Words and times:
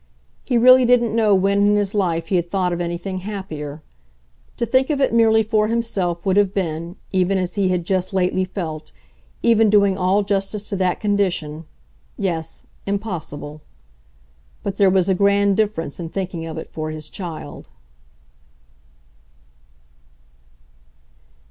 He 0.45 0.57
really 0.57 0.83
didn't 0.83 1.15
know 1.15 1.35
when 1.35 1.59
in 1.61 1.75
his 1.75 1.93
life 1.93 2.29
he 2.29 2.35
had 2.35 2.49
thought 2.49 2.73
of 2.73 2.81
anything 2.81 3.19
happier. 3.19 3.83
To 4.57 4.65
think 4.65 4.89
of 4.89 4.99
it 4.99 5.13
merely 5.13 5.43
for 5.43 5.67
himself 5.67 6.25
would 6.25 6.37
have 6.37 6.55
been, 6.55 6.95
even 7.11 7.37
as 7.37 7.53
he 7.53 7.67
had 7.69 7.85
just 7.85 8.11
lately 8.11 8.43
felt, 8.43 8.91
even 9.43 9.69
doing 9.69 9.99
all 9.99 10.23
justice 10.23 10.67
to 10.69 10.75
that 10.77 10.99
condition 10.99 11.65
yes, 12.17 12.65
impossible. 12.87 13.61
But 14.63 14.77
there 14.77 14.89
was 14.89 15.07
a 15.07 15.13
grand 15.13 15.55
difference 15.55 15.99
in 15.99 16.09
thinking 16.09 16.47
of 16.47 16.57
it 16.57 16.71
for 16.71 16.89
his 16.89 17.07
child. 17.07 17.69